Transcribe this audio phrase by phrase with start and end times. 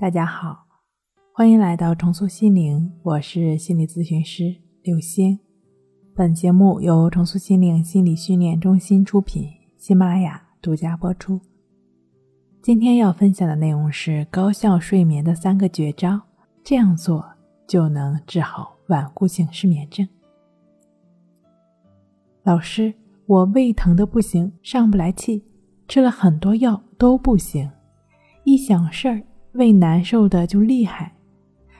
[0.00, 0.64] 大家好，
[1.30, 5.38] 欢迎来到重塑心灵，我是心理咨询师刘星。
[6.16, 11.38] 本节目由重塑心灵心理训练中心出品，喜马拉雅独家播出。
[12.62, 16.18] 今天要分享的内容是高效睡眠的三个绝招，
[16.64, 17.22] 这样做
[17.68, 20.08] 就能治好顽固性失眠症。
[22.42, 22.94] 老师，
[23.26, 25.44] 我胃疼的不行，上不来气，
[25.86, 27.70] 吃了很多药都不行，
[28.44, 29.22] 一想事儿。
[29.52, 31.12] 胃难受的就厉害，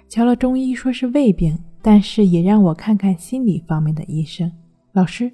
[0.09, 4.51] 瞧了中医说是胃病，但是也让我看看心理方面的医生。
[4.93, 5.31] 老师，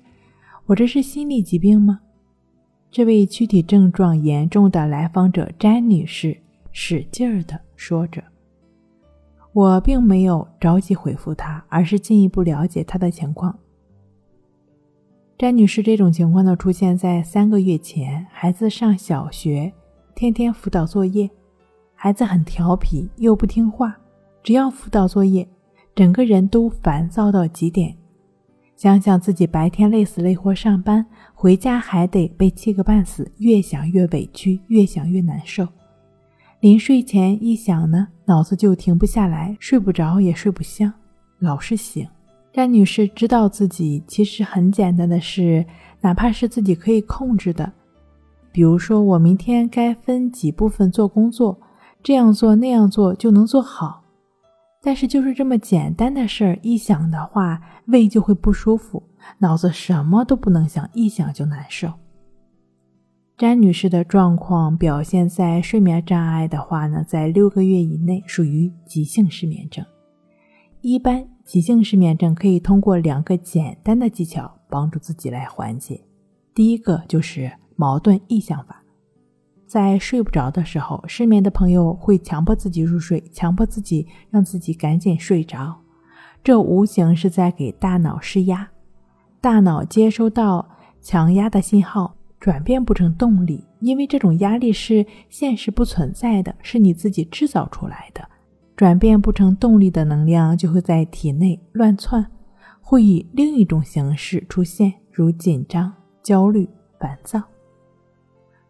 [0.67, 2.01] 我这是心理疾病吗？
[2.91, 6.37] 这位躯体症状严重的来访者詹女士
[6.73, 8.23] 使劲儿的说着。
[9.53, 13.59] 我并没有着急回复她，而是进一步了解她的情况。
[15.39, 19.73] 詹女士这种情况呢，出现在三个月前，孩子上小学，
[20.15, 21.31] 天天辅导作业。
[22.07, 23.93] 孩子很调皮又不听话，
[24.41, 25.45] 只要辅导作业，
[25.93, 27.93] 整个人都烦躁到极点。
[28.77, 31.05] 想想自己白天累死累活上班，
[31.35, 35.67] 回家还得被气个半死，越想越委屈，越想越难受。
[36.61, 40.93] 临睡前一想呢，脑子就停不下来，睡不着也睡不香，
[41.41, 42.07] 老是醒。
[42.53, 45.67] 詹女士知道自己其实很简单的事，
[46.03, 47.73] 哪怕是自己可以控制的，
[48.53, 51.59] 比如说我明天该分几部分做工作。
[52.07, 54.05] 这样做那样做就能做好，
[54.81, 59.03] 但是就是这么简单的事儿，一想的话，胃就会不舒服，
[59.39, 61.93] 脑子什么都不能想，一想就难受。
[63.37, 69.85] 詹女士的状况表现在睡眠障碍的话呢，在六个月以内属于急性失眠症。
[70.83, 76.01] 一般急性失眠症可以通过两个简单的技巧帮助自己来缓解，
[76.55, 78.81] 第一个就是矛盾意向法。
[79.67, 85.77] 在睡不着的时候，失眠的朋友会强迫自己入睡，强迫自己让自己赶紧睡着，
[86.45, 88.69] 这无形是在给大脑施压。
[89.41, 90.69] 大脑接收到
[91.01, 98.27] 强压的信号，转变不成动力，因为这种压力是现实不存在的，是你自己制造出来的。
[98.77, 102.25] 转变不成动力的能量就会在体内乱窜，
[102.81, 106.69] 会以另一种形式出现，如紧张、焦虑、
[107.01, 107.43] 烦躁。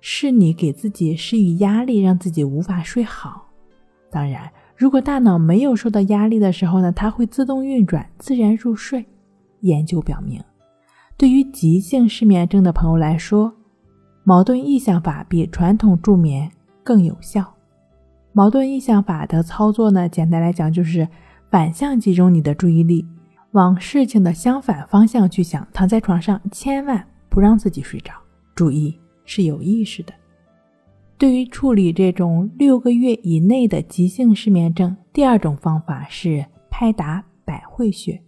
[0.00, 3.46] 是你给自己施予压力，让自己无法睡好。
[4.10, 9.04] 当然，如果大脑没有受到压力的时候呢，它会自动运转，自然入睡。
[9.60, 10.40] 研究表明，
[11.16, 13.52] 对于急性失眠症的朋友来说，
[14.22, 16.50] 矛盾意向法比传统助眠
[16.84, 17.54] 更有效。
[18.32, 21.08] 矛盾意向法的操作呢，简单来讲就是
[21.50, 23.04] 反向集中你的注意力，
[23.52, 25.66] 往事情的相反方向去想。
[25.72, 28.12] 躺在床上，千万不让自己睡着，
[28.54, 28.96] 注意。
[29.26, 30.14] 是有意识的。
[31.18, 38.22] 对于处理这种六个月以内的急性失眠症，第二种方法是拍打百会穴。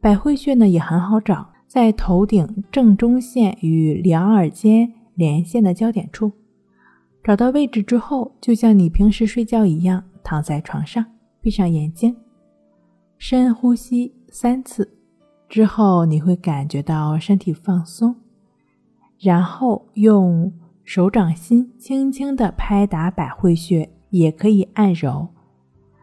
[0.00, 6.30] 百会穴呢也很好找，在头顶正中线与两耳间连线的交点处。
[7.24, 11.04] 找到位置之后，就像你平时睡觉一样，躺在床上，
[11.40, 12.16] 闭上眼睛，
[13.18, 14.88] 深呼吸三次，
[15.48, 18.14] 之后你会感觉到身体放松。
[19.18, 20.52] 然后用
[20.84, 25.28] 手掌心轻轻地拍打百会穴，也可以按揉，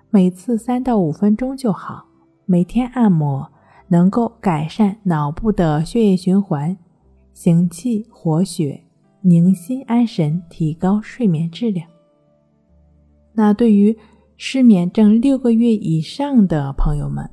[0.10, 2.06] 每次三到五分钟就好。
[2.46, 3.52] 每天按摩
[3.88, 6.78] 能够改善脑部的血液循环，
[7.34, 8.84] 行气活血，
[9.22, 11.88] 宁心安神，提高睡眠质量。
[13.34, 13.98] 那对于
[14.38, 17.28] 失眠症六个月以上的朋友们，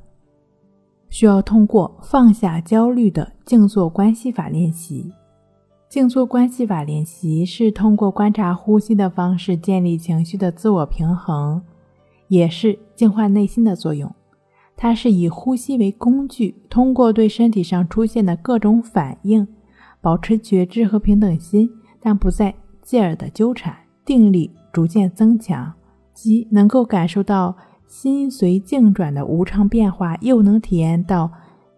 [1.09, 5.13] 需要通过放下焦虑的静坐关系法练习。
[5.93, 11.61] 静坐关系法练习是通过观察呼吸的方式建立情绪的自我平衡，
[12.29, 14.11] 也是净化内心的作用。
[14.75, 19.47] 它是以呼吸为工具，通过对身体上出现的各种反应，
[20.01, 25.71] 保持觉知和平等心，但不再继而的纠缠，定力逐渐增强，
[26.11, 31.31] 即能够感受到心随境转的无常变化，又能体验到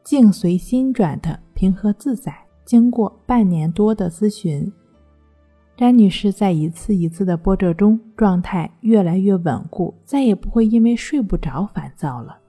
[0.06, 2.45] 境随心转的平和自在。
[2.66, 4.72] 经过半年多的咨询，
[5.78, 12.40] 詹女士在一次一次的波折中，状态越来越稳固，再也不会因为睡不着烦躁了。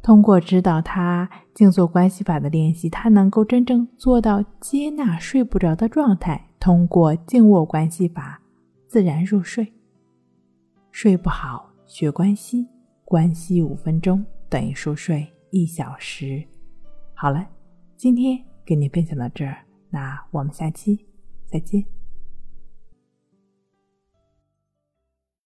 [0.00, 6.48] 通过指导她静坐关系法的练习，她能够真正做到接纳睡不着的状态。
[6.60, 8.40] 通过静卧关系法，
[8.86, 9.72] 自然入睡。
[10.92, 12.68] 睡不好学关系，
[13.04, 16.44] 关系五分钟等于熟睡一小时。
[17.14, 17.44] 好了，
[17.96, 18.51] 今天。
[18.64, 21.06] 给你分享到这儿，那我们下期
[21.46, 21.84] 再见。